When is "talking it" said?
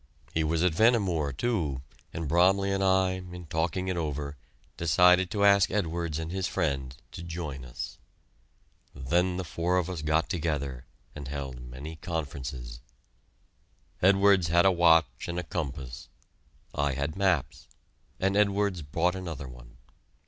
3.45-3.95